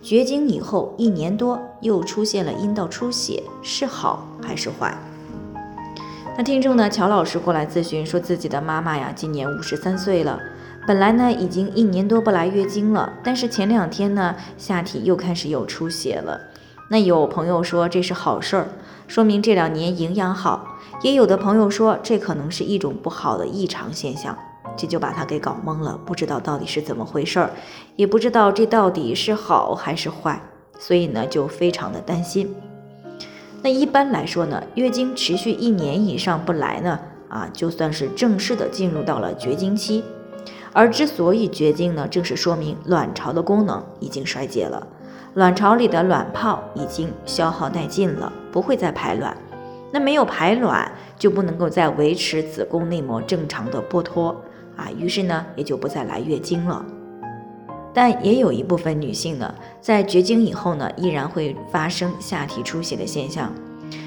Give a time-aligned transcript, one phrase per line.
[0.00, 4.96] 绝经以后一年多，又出现了阴道出血，是好还是坏？
[6.36, 6.88] 那听众呢？
[6.88, 10.38] 乔老师过来咨询，说自己的妈妈呀，今年五十三岁了，
[10.86, 16.40] 本来呢已经一年多不来月经了，但是前两天呢，下体又开始有出血了。
[16.90, 18.68] 那有朋友说这是好事儿，
[19.08, 20.60] 说明这两年营养好；
[21.02, 24.38] 也有的朋友说这可能是一种不好的异常现象。
[24.78, 27.50] 这就把他给搞懵了，不知道到底是怎么回事儿，
[27.96, 30.40] 也不知道这到底是好还是坏，
[30.78, 32.54] 所以呢就非常的担心。
[33.60, 40.04] 那一般来说呢，月经持续一年以上不来呢，啊就算是正式的进入到了绝经期。
[40.72, 44.86] 而之所以绝经呢，正是说明卵巢的功能已经衰竭了，
[45.34, 49.36] 卵巢里的卵泡已经消耗殆尽了，不会再排卵。
[49.90, 54.36] 那没有排卵，就不能够再维持子宫内膜正常的剥脱。
[54.78, 56.82] 啊，于是呢，也就不再来月经了。
[57.92, 63.52] 但也有一部分女性呢，在绝经以后呢，依然会发生下体出血的现象。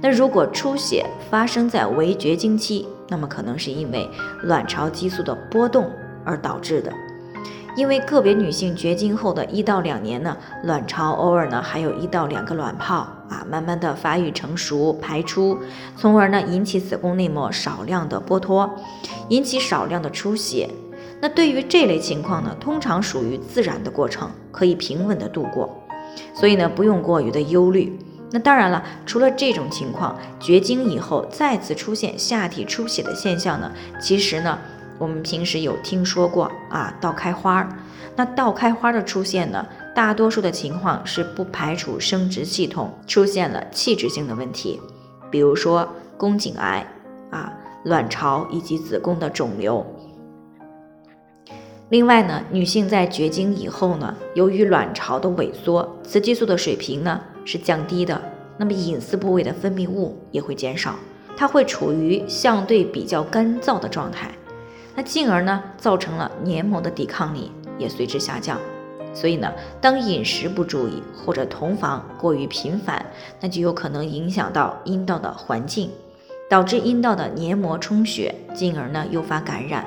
[0.00, 4.08] 那如果出血发生在围绝经期，那么可能是因为
[4.42, 5.90] 卵巢激素的波动
[6.24, 6.92] 而导致的。
[7.74, 15.58] 因为个别女性绝经后的一到两年呢，卵巢偶尔呢还有一到两个卵泡啊，慢慢的发育成熟排出，
[15.96, 18.70] 从而呢引起子宫内膜少量的剥脱，
[19.30, 20.68] 引起少量的出血。
[21.22, 25.82] 那对于这类情况呢，通常属于自然的过程，可以平稳的度过，
[26.34, 27.98] 所以呢不用过于的忧虑。
[28.32, 34.58] 那当然了，除了这种情况，绝经以后再次出现下体出血的现象呢，其实呢。
[34.98, 37.68] 我们平时有听说过啊，倒开花儿。
[38.14, 44.80] 那倒开花的出现呢，大多数的情况是不排除生殖系统出现了器质性的问题，
[45.30, 45.86] 比如说
[46.16, 46.86] 宫颈癌
[47.30, 47.52] 啊、
[47.84, 49.84] 卵巢以及子宫的肿瘤。
[51.90, 58.18] 另外呢，女性在绝经以后呢，由于卵巢的萎缩，雌激素的水平呢是降低的，
[58.56, 60.94] 那么隐私部位的分泌物也会减少，
[61.36, 64.30] 它会处于相对比较干燥的状态。
[64.94, 68.58] 那进而呢，造成了黏膜的抵抗力也随之下降。
[69.14, 73.04] 所以呢，当饮食不注意或者同房过于频繁，
[73.40, 75.90] 那就有可能影响到阴道的环境，
[76.48, 79.84] 导致阴道的黏膜充血，进而呢诱发感染，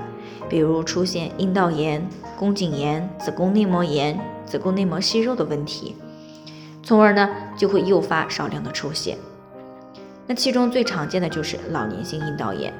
[0.47, 5.95] 比如出现阴道炎、宫颈炎、子宫内膜炎、子宫内膜息肉的问题，
[6.83, 9.17] 从而呢就会诱发少量的出血。
[10.27, 12.73] 那其中最常见的就是老年性阴道炎。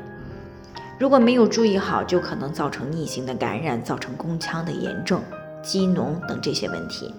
[0.98, 5.22] 如果没有注意好，就可能造成逆行的感染，造成宫腔的炎症、
[5.66, 7.14] 积脓等这些问题。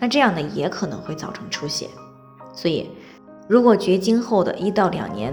[0.00, 1.88] 那这样呢，也可能会造成出血。
[2.52, 2.90] 所以，
[3.48, 5.32] 如果绝经后的一到两年，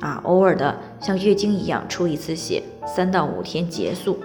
[0.00, 4.18] 啊，偶尔的像月经一样出一次血，三到五天结束，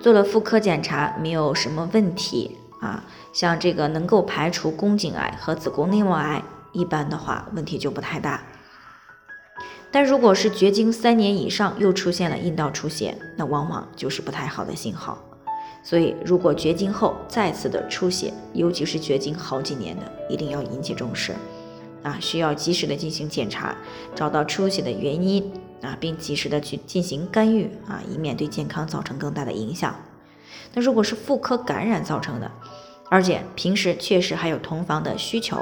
[0.00, 6.42] 做了妇科检查没有什么问题啊，像这个能够排除宫颈癌和子宫内膜癌，
[6.72, 8.42] 一般的话问题就不太大。
[9.90, 15.18] 但如果是绝经三年以上又出现了阴道出血，那往往就是不太好的信号。
[15.84, 21.34] 所以，如果绝经后再次的出血，尤其是绝经好几年的，一定要引起重视
[22.02, 23.76] 啊，需要及时的进行检查，
[24.14, 25.52] 找到出血的原因
[25.82, 29.94] 啊，并及时的去进行干预啊，以免对健康造成更大的影响。
[30.72, 32.50] 那如果是妇科感染造成的，
[33.10, 35.58] 而且平时确实还有同房的需求。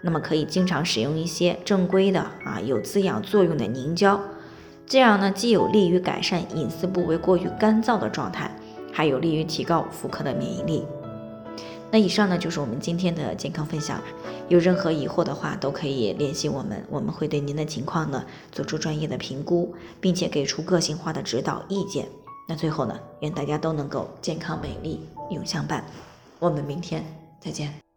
[0.00, 4.20] 那么可以经常使用一些正规的啊有滋养作用的凝胶，
[4.86, 8.48] 这样呢既有利于改善隐私部位过于干燥的状态，
[8.92, 10.84] 还有利于提高妇科的免疫力。
[11.90, 13.98] 那以上呢就是我们今天的健康分享，
[14.48, 22.06] 有任何疑惑的话都可以联系我们，我们会对您的情况呢做出专业的评估，并且给出个性化的指导意见。
[22.46, 25.00] 那最后呢，愿大家都能够健康美丽
[25.30, 25.82] 永相伴。
[26.38, 27.02] 我们明天
[27.40, 27.87] 再见。